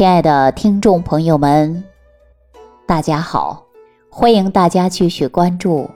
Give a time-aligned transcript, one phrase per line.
[0.00, 1.84] 亲爱的听众朋友们，
[2.86, 3.66] 大家好！
[4.08, 5.90] 欢迎大家继续关注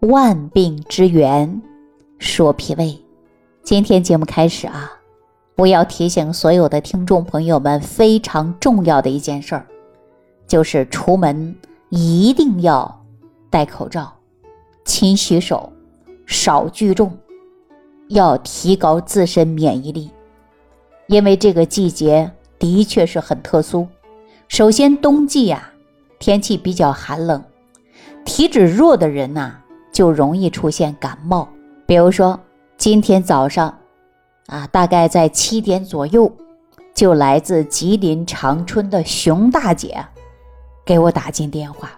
[0.08, 1.62] 《万病之源
[2.18, 2.86] 说脾胃》。
[3.62, 4.90] 今天节目开始啊，
[5.54, 9.64] 我要提醒所有的听众朋友们非常重要的一件事儿，
[10.48, 11.54] 就是出门
[11.90, 13.00] 一定要
[13.48, 14.12] 戴口罩、
[14.84, 15.72] 勤洗手、
[16.26, 17.16] 少聚众，
[18.08, 20.10] 要提高自身免疫力，
[21.06, 22.28] 因为这个季节。
[22.74, 23.86] 的确是很特殊。
[24.48, 25.70] 首先，冬季呀，
[26.18, 27.42] 天气比较寒冷，
[28.24, 29.54] 体质弱的人呐，
[29.92, 31.48] 就容易出现感冒。
[31.86, 32.38] 比如说，
[32.76, 33.78] 今天早上，
[34.46, 36.30] 啊，大概在七点左右，
[36.94, 40.04] 就来自吉林长春的熊大姐
[40.84, 41.90] 给我打进电话。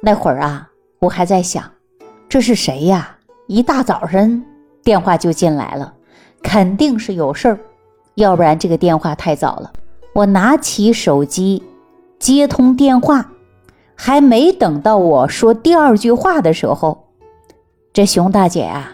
[0.00, 0.68] 那会儿啊，
[0.98, 1.70] 我还在想，
[2.28, 3.16] 这是谁呀？
[3.46, 4.44] 一大早上
[4.82, 5.94] 电话就进来了，
[6.42, 7.58] 肯定是有事儿。
[8.14, 9.72] 要不然这个电话太早了，
[10.12, 11.62] 我拿起手机
[12.18, 13.30] 接通电话，
[13.94, 17.06] 还没等到我说第二句话的时候，
[17.92, 18.92] 这熊大姐啊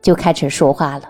[0.00, 1.02] 就开始说话了，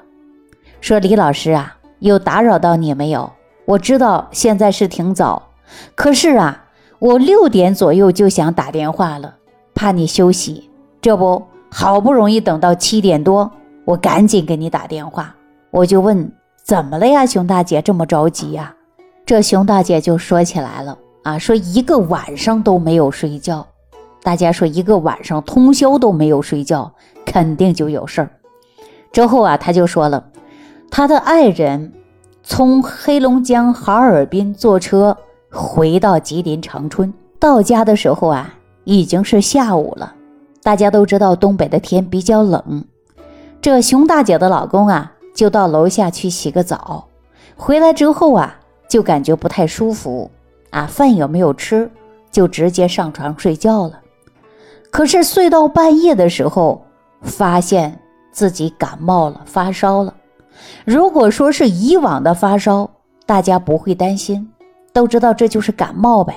[0.80, 3.30] 说李老师啊，有打扰到你没有？
[3.64, 5.50] 我知道现在是挺早，
[5.94, 6.64] 可是啊，
[6.98, 9.36] 我六点左右就想打电话了，
[9.74, 10.68] 怕你休息，
[11.00, 13.50] 这不好不容易等到七点多，
[13.84, 15.34] 我赶紧给你打电话，
[15.70, 16.32] 我就问。
[16.62, 18.74] 怎么了呀，熊大姐这么着急呀？
[19.26, 23.66] 这熊大姐就说起来了啊，说一个晚上都没有睡觉。
[24.22, 26.92] 大家说一个晚上通宵都没有睡觉，
[27.26, 28.30] 肯定就有事儿。
[29.10, 30.24] 之后啊，他就说了，
[30.88, 31.92] 他的爱人
[32.44, 35.16] 从黑龙江哈尔滨坐车
[35.50, 40.14] 回到吉林长春，到家的时候啊，已经是下午了。
[40.62, 42.84] 大家都知道东北的天比较冷，
[43.60, 45.12] 这熊大姐的老公啊。
[45.34, 47.06] 就到楼下去洗个澡，
[47.56, 48.54] 回来之后啊，
[48.88, 50.30] 就感觉不太舒服
[50.70, 51.90] 啊，饭也没有吃，
[52.30, 54.00] 就直接上床睡觉了。
[54.90, 56.84] 可是睡到半夜的时候，
[57.22, 57.98] 发现
[58.30, 60.14] 自己感冒了，发烧了。
[60.84, 62.88] 如果说是以往的发烧，
[63.24, 64.46] 大家不会担心，
[64.92, 66.36] 都知道这就是感冒呗。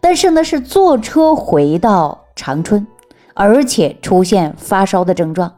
[0.00, 2.86] 但是呢，是坐车回到长春，
[3.34, 5.52] 而且出现发烧的症状，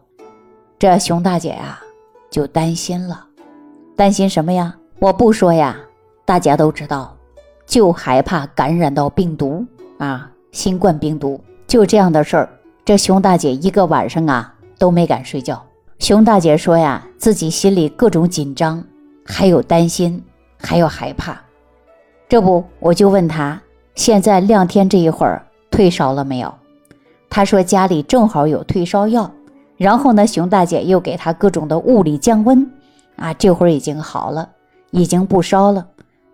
[0.76, 1.78] 这熊大姐呀。
[2.34, 3.24] 就担心了，
[3.94, 4.74] 担心什么呀？
[4.98, 5.76] 我不说呀，
[6.24, 7.16] 大家都知道，
[7.64, 9.64] 就害怕感染到病毒
[9.98, 11.40] 啊，新冠病毒。
[11.68, 12.48] 就这样的事儿，
[12.84, 15.64] 这熊大姐一个晚上啊都没敢睡觉。
[16.00, 18.82] 熊大姐说呀，自己心里各种紧张，
[19.24, 20.20] 还有担心，
[20.58, 21.40] 还有害怕。
[22.28, 23.62] 这不，我就问她，
[23.94, 25.40] 现在亮天这一会儿
[25.70, 26.52] 退烧了没有？
[27.30, 29.30] 她说家里正好有退烧药。
[29.76, 32.70] 然后呢，熊大姐又给他各种的物理降温，
[33.16, 34.48] 啊，这会儿已经好了，
[34.90, 35.84] 已经不烧了。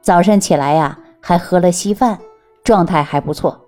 [0.02, 2.18] 早上起来呀，还喝了稀饭，
[2.62, 3.58] 状态还不错。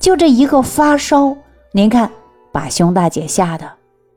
[0.00, 1.36] 就这一个发烧，
[1.72, 2.10] 您看
[2.50, 3.70] 把熊大姐吓得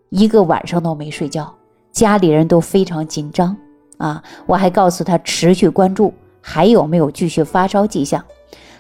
[0.10, 1.54] 一个晚上都没睡觉，
[1.92, 3.56] 家里人都非常紧张
[3.98, 4.24] 啊。
[4.48, 8.24] 我还告诉她持续关注还有没有继续发烧迹象。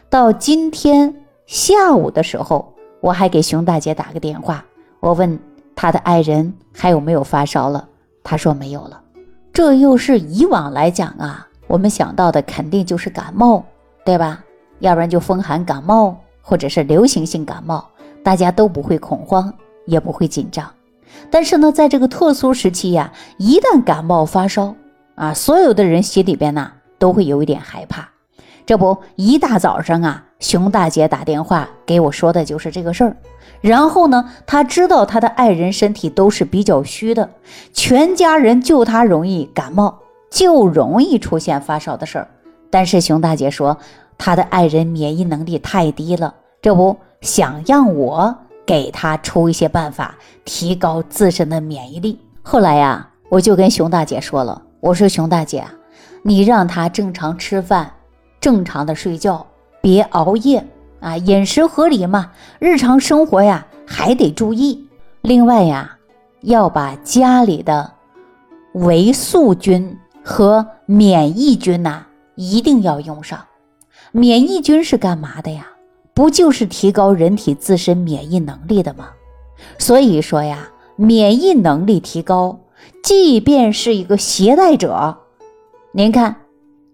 [0.09, 1.13] 到今天
[1.45, 4.65] 下午的时候，我还给熊大姐打个电话，
[4.99, 5.39] 我问。
[5.77, 7.87] 他的爱人还有没有发烧了？
[8.23, 8.99] 他说没有了。
[9.53, 13.63] 这又是以往来讲啊，我们想到的肯定就是感冒，
[14.03, 14.43] 对吧？
[14.79, 17.87] 要不然就风寒感冒，或者是流行性感冒，
[18.23, 19.53] 大家都不会恐慌，
[19.85, 20.67] 也不会紧张。
[21.29, 24.73] 但是呢，在这个特殊时期呀，一旦感冒发烧
[25.13, 28.09] 啊，所有的人心里边呢都会有一点害怕。
[28.65, 33.17] 这不，一大早上啊，熊大姐打电话给我说的就是这个事儿。
[33.59, 37.29] 然后呢，她知道她的爱人身体都是比较虚的，
[37.73, 39.97] 全家人就她容易感冒，
[40.29, 42.27] 就容易出现发烧的事儿。
[42.69, 43.77] 但是熊大姐说，
[44.17, 50.15] 她的爱人免疫能力太低了，这不想让我给她出一些办法，
[50.45, 52.19] 提高自身的免疫力。
[52.43, 55.65] 后来呀，我就跟熊大姐说了，我说熊大姐，
[56.21, 57.91] 你让她正常吃饭。
[58.39, 59.43] 正常的睡觉，
[59.81, 60.65] 别熬夜
[60.99, 64.87] 啊，饮食合理嘛，日常生活呀还得注意。
[65.21, 65.97] 另外呀，
[66.41, 67.91] 要把家里的
[68.73, 73.39] 维素菌和免疫菌呐一定要用上。
[74.11, 75.67] 免疫菌是干嘛的呀？
[76.13, 79.09] 不就是提高人体自身免疫能力的吗？
[79.77, 82.59] 所以说呀，免疫能力提高，
[83.03, 85.17] 即便是一个携带者，
[85.91, 86.35] 您看。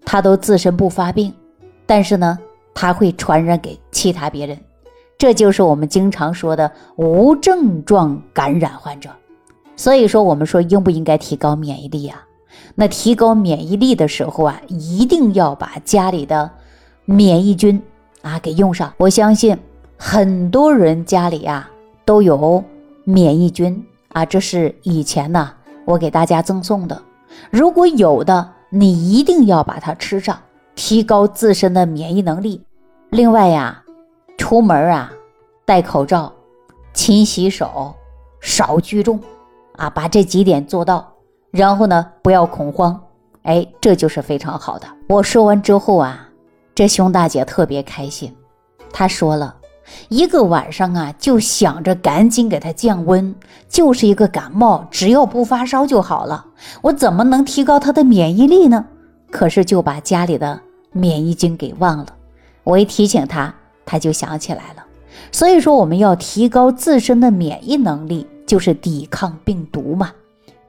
[0.05, 1.33] 他都自身不发病，
[1.85, 2.37] 但是呢，
[2.73, 4.59] 他会传染给其他别人，
[5.17, 9.09] 这就是我们经常说的无症状感染患者。
[9.75, 12.23] 所以说，我们说应不应该提高免疫力啊？
[12.75, 16.49] 那提高免疫力的时候啊，一定要把家里的
[17.05, 17.81] 免疫菌
[18.21, 18.93] 啊给用上。
[18.97, 19.57] 我相信
[19.97, 21.69] 很多人家里啊
[22.05, 22.63] 都有
[23.03, 25.51] 免疫菌啊，这是以前呢
[25.85, 27.01] 我给大家赠送的。
[27.49, 30.39] 如果有的，你一定要把它吃上，
[30.75, 32.61] 提高自身的免疫能力。
[33.09, 33.83] 另外呀，
[34.37, 35.11] 出门啊
[35.65, 36.31] 戴口罩，
[36.93, 37.93] 勤洗手，
[38.41, 39.19] 少聚众
[39.77, 41.07] 啊，把这几点做到。
[41.51, 42.99] 然后呢，不要恐慌，
[43.43, 44.87] 哎，这就是非常好的。
[45.07, 46.27] 我说完之后啊，
[46.73, 48.35] 这熊大姐特别开心，
[48.91, 49.55] 她说了
[50.09, 53.35] 一个晚上啊，就想着赶紧给她降温，
[53.69, 56.43] 就是一个感冒，只要不发烧就好了。
[56.81, 58.83] 我怎么能提高她的免疫力呢？
[59.33, 62.05] 可是就把家里的免疫菌给忘了。
[62.63, 63.51] 我一提醒他，
[63.83, 64.85] 他就想起来了。
[65.31, 70.11] 所以说，我们要提高自身的免疫能力，就是抵抗病毒嘛，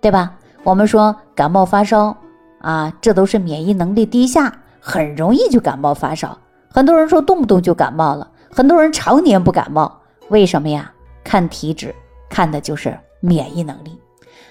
[0.01, 0.33] 对吧？
[0.63, 2.17] 我们说感冒发烧
[2.63, 4.51] 啊，这都是免疫能力低下，
[4.81, 6.37] 很容易就感冒发烧。
[6.71, 10.01] 很多人说动不动就感冒了，很多人常年不感冒，
[10.31, 10.91] 为什么呀？
[11.23, 11.95] 看体质，
[12.31, 13.99] 看的就是免疫能力。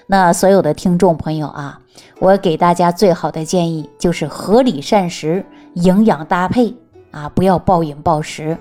[0.05, 1.79] 那所有的听众朋友啊，
[2.19, 6.73] 我给大家最好的建议就是合理膳食，营养搭配
[7.11, 8.57] 啊，不要暴饮暴食。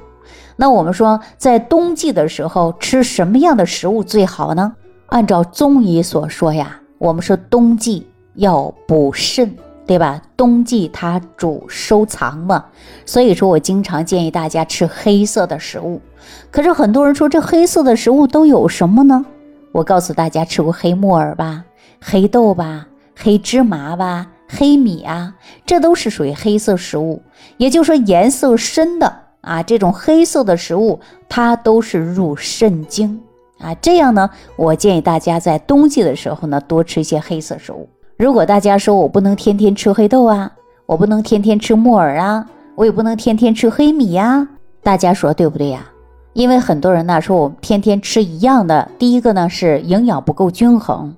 [0.57, 4.75] 那我们说在冬季的时候吃什么样的食物最好呢？
[5.07, 6.79] 按照中医所说呀。
[6.99, 10.23] 我们说冬季要补肾，对吧？
[10.37, 12.65] 冬季它主收藏嘛，
[13.05, 16.01] 所以说我经常建议大家吃黑色的食物。
[16.53, 19.27] 可是很多人说这黑色的食物都有什么呢？
[19.73, 21.65] 我告诉大家，吃过黑木耳吧、
[22.01, 22.87] 黑豆吧、
[23.23, 25.33] 黑芝麻吧、黑米啊，
[25.65, 27.23] 这都是属于黑色食物。
[27.57, 30.99] 也就是说，颜色深的啊，这种黑色的食物，
[31.29, 33.21] 它都是入肾经。
[33.61, 37.89] 啊，这样呢，我建议大家在冬季的时候呢，多吃一些黑色食物。
[38.17, 40.51] 如果大家说我不能天天吃黑豆啊，
[40.85, 44.49] 我不能天天吃木耳啊，我也不能天天吃黑米呀，
[44.83, 45.87] 大家说对不对呀？
[46.33, 51.15] 因为很多人呢说我们天天吃一样的，第一个呢是营养不够均衡。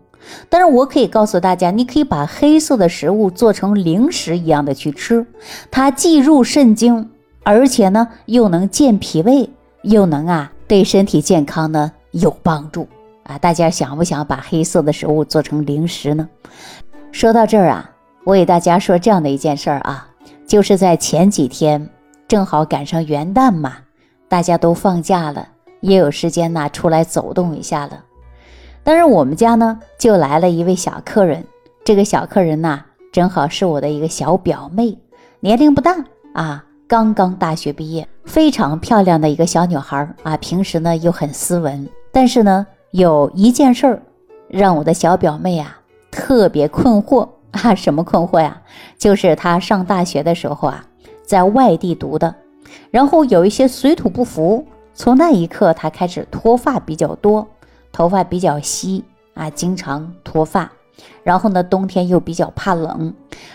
[0.48, 5.26] 但是我可以告诉大家，你可以把黑色的食物做成零食一样的去吃，
[5.70, 7.10] 它既入肾经，
[7.42, 9.50] 而且呢又能健脾胃，
[9.82, 11.92] 又能啊对身体健康呢。
[12.14, 12.86] 有帮助
[13.24, 13.36] 啊！
[13.38, 16.28] 大家想不想把黑色的食物做成零食呢？
[17.10, 17.90] 说到这儿啊，
[18.22, 20.08] 我给大家说这样的一件事儿啊，
[20.46, 21.90] 就是在前几天
[22.28, 23.78] 正好赶上元旦嘛，
[24.28, 25.48] 大家都放假了，
[25.80, 28.04] 也有时间呢出来走动一下了。
[28.84, 31.44] 但是我们家呢就来了一位小客人，
[31.84, 34.98] 这个小客人呐正好是我的一个小表妹，
[35.40, 35.96] 年龄不大
[36.34, 41.88] 啊，刚刚大学毕业，非常漂亮的一个小女孩啊，平时呢又很斯文。
[42.12, 44.02] 但是呢，有一件事儿
[44.48, 45.80] 让我的小表妹啊
[46.10, 48.60] 特别困惑啊，什么困惑呀？
[48.98, 50.84] 就是她上大学的时候啊，
[51.24, 52.34] 在外地读的，
[52.90, 57.46] 然后有一些水土不服，从那一刻她开始脱发比较多，
[57.94, 59.04] 头发比较稀
[59.34, 60.70] 啊，经常脱发。
[61.22, 63.14] 然后呢，冬天又比较怕冷，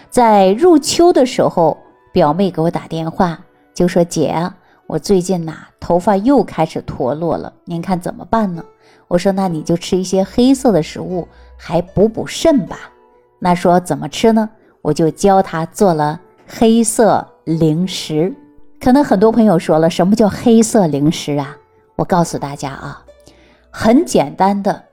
[0.10, 1.78] 在入秋的时候，
[2.14, 3.38] 表妹给我打电话
[3.74, 4.52] 就说：“姐。”
[4.88, 8.64] 我最近呐，头发又开始脱落了，您看怎么办呢？
[9.08, 11.28] 我说那你就吃一些黑色的食物，
[11.58, 12.90] 还补补肾吧。
[13.38, 14.50] 那说怎么吃呢？
[14.82, 18.34] 我就教他做了黑色零食。
[18.82, 21.56] 可能很多朋友说了，什么叫黑色零食啊？
[21.96, 23.04] 我告诉大家啊，
[23.72, 24.84] 很简单的，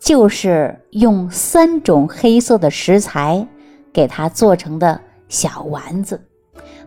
[0.00, 3.46] 就是用三种黑色的食材
[3.92, 6.20] 给它做成的小丸子。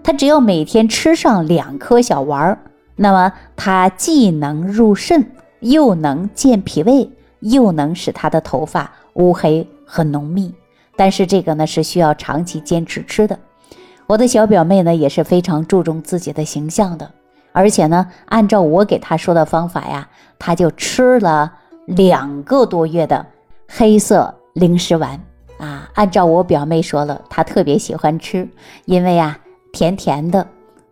[0.03, 2.59] 他只要每天吃上两颗小丸儿，
[2.95, 7.09] 那么它既能入肾，又能健脾胃，
[7.39, 10.53] 又能使他的头发乌黑和浓密。
[10.95, 13.37] 但是这个呢是需要长期坚持吃的。
[14.05, 17.11] 我的小表妹呢也是非常注重自己的形象的，
[17.55, 20.05] 而且呢按照我给他说的方法呀，
[20.37, 21.51] 他就吃了
[21.87, 23.25] 两个多月的
[23.67, 25.17] 黑色零食丸
[25.57, 25.89] 啊。
[25.93, 28.47] 按照我表妹说了，她特别喜欢吃，
[28.83, 29.39] 因为呀。
[29.75, 30.47] 甜甜的，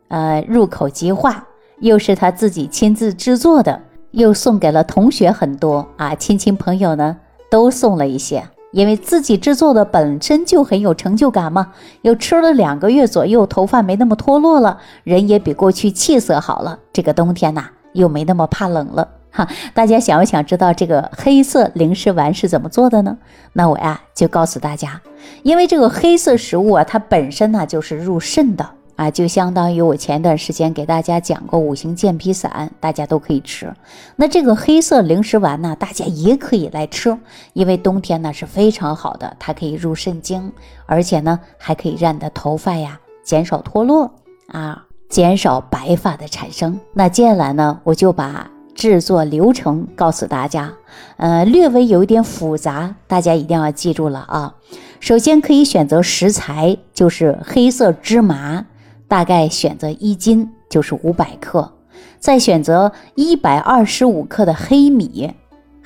[0.09, 1.41] 呃，入口即化，
[1.79, 7.15] 又是他自己亲自制作的，又送给了同学很多啊，亲戚朋友呢
[7.49, 8.43] 都送了一些，
[8.73, 11.71] 因为自己制作的本身就很有成就感嘛。
[12.01, 16.79] 又吃了两个月左右，头发没那么脱落了，人也比过去气色好了。
[16.91, 19.47] 这个冬天呐，又没那么怕冷了哈。
[19.73, 23.17] 大家想不想知道这个黑色零食丸是怎么做的呢？
[23.53, 24.99] 那我呀就告诉大家。
[25.43, 33.73] 因为这个黑色食物啊，它本身呢就是入肾的啊，就相当于我前段时间给大家讲过五行健脾散，大家都可以吃。
[34.15, 37.17] 那这个黑色零食丸呢，大家也可以来吃，
[37.53, 40.51] 因为冬天呢是非常好的，它可以入肾经，
[40.85, 44.13] 而且呢还可以让你的头发呀减少脱落
[44.47, 46.79] 啊，减少白发的产生。
[46.93, 50.71] 那接下来呢，我就把制作流程告诉大家，
[51.17, 54.55] 呃，略微有一点复杂，大家一定要记住了啊。
[54.99, 58.65] 首先可以选择食材，就是黑色芝麻，
[59.13, 61.71] 大概选择一斤，就是五百克。
[62.17, 65.31] 再选择一百二十五克的黑米，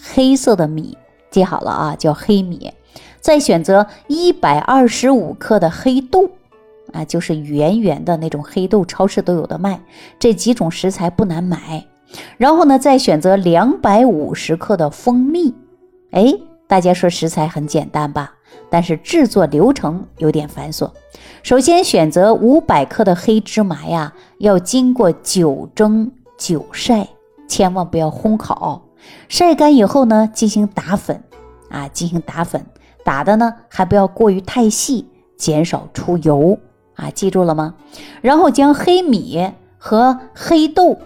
[0.01, 0.97] 黑色的米，
[1.29, 2.71] 记好了啊，叫黑米。
[3.19, 6.29] 再选择一百二十五克的黑豆，
[6.93, 9.81] 啊，就是圆圆的那种黑豆，超市都有的卖。
[10.17, 11.85] 这几种食材不难买。
[12.37, 15.53] 然后呢，再选择两百五十克的蜂蜜。
[16.11, 16.33] 哎，
[16.65, 18.35] 大家说食材很简单吧？
[18.69, 20.89] 但是制作流程有点繁琐。
[21.43, 27.07] 首先选择五百克的黑芝麻呀，要经过九蒸九晒，
[27.47, 28.81] 千万不要烘烤。
[29.29, 31.23] 晒干以后呢，进行打粉
[31.69, 32.65] 啊，进行打粉。
[33.05, 36.59] 打的呢还不要过于太细，减少出油
[36.95, 37.75] 啊，记住了吗？
[38.21, 40.97] 然后将黑米和黑豆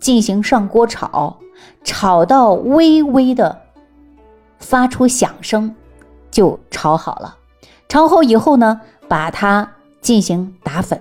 [0.00, 1.36] 进行上锅炒，
[1.82, 3.60] 炒到微微的
[4.58, 5.74] 发出响声。
[6.34, 7.36] 就炒好了，
[7.88, 11.00] 炒好以后呢，把它进行打粉，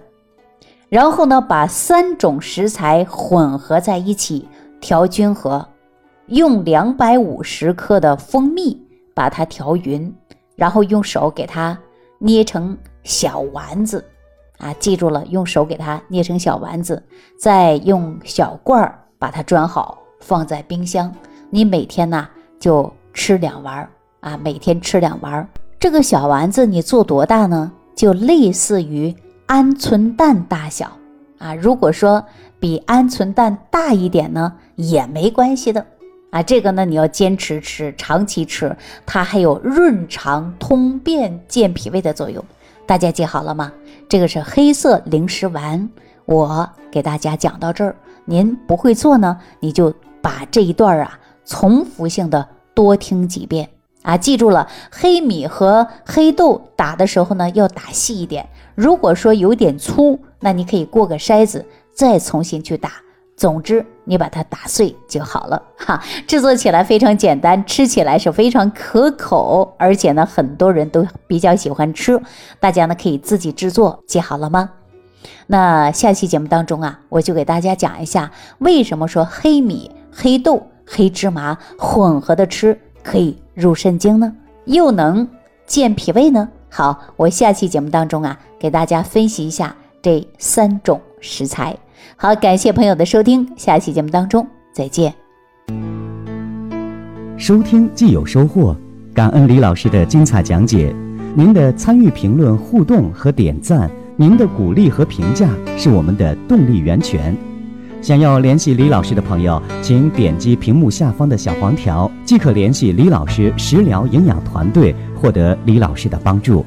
[0.89, 4.47] 然后呢，把三种食材混合在一起
[4.79, 5.67] 调均和，
[6.27, 8.79] 用两百五十克的蜂蜜
[9.15, 10.13] 把它调匀，
[10.55, 11.75] 然后用手给它
[12.19, 14.05] 捏成小丸子，
[14.59, 17.01] 啊，记住了，用手给它捏成小丸子，
[17.39, 21.11] 再用小罐儿把它装好，放在冰箱。
[21.49, 23.89] 你每天呢就吃两丸。
[24.23, 27.71] 啊，每天吃两丸这个小丸子，你做多大呢？
[27.93, 29.13] 就类似于
[29.47, 30.97] 鹌鹑蛋大小
[31.37, 31.53] 啊。
[31.53, 32.23] 如果说
[32.57, 35.85] 比鹌鹑蛋大一点呢，也没关系的
[36.31, 36.41] 啊。
[36.41, 38.73] 这个呢，你要坚持吃，长期吃，
[39.05, 42.41] 它还有润肠通便、健脾胃的作用。
[42.85, 43.73] 大家记好了吗？
[44.07, 45.89] 这个是黑色零食丸，
[46.25, 47.93] 我给大家讲到这儿。
[48.23, 53.67] 您不会做呢，你就把这一段啊重复性的多听几遍。
[54.03, 58.47] 啊，记住了，黑米和黑豆打的时候呢，要打细一点。
[58.75, 62.91] 如果说有点粗，那你可以过个筛子，再重新去打。
[63.35, 66.03] 总之，你把它打碎就好了 哈。
[66.27, 72.21] 制作起来非常简单，吃起来是非常可口，而且呢，很多人都比较喜欢吃。
[72.59, 74.69] 大家呢可以自己制作，记好了吗？
[75.47, 82.79] 那下期节目当中啊，我就给大家讲一下，为什么说黑米、黑豆、黑芝麻混合的吃。
[83.03, 84.33] 可以入肾经呢，
[84.65, 85.27] 又能
[85.65, 86.47] 健脾胃呢。
[86.69, 91.77] 好，我下期节目当中啊，给大家分析一下这三种食材。
[92.15, 95.13] 好，感谢朋友的收听，下期节目当中再见。
[97.37, 98.75] 收听既有收获，
[99.13, 100.95] 感恩李老师的精彩讲解。
[101.35, 107.35] 您的参与、评论、互动和点赞，您的鼓励和评价是我们的动力源泉。
[108.03, 116.65] 想要联系李老师的朋友，请点击屏幕下方的小黄条，即可联系李老师食疗营养团队，获得李老师的帮助。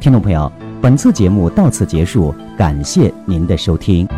[0.00, 4.08] 听众朋友，本次节目到此结束，感谢您的收听。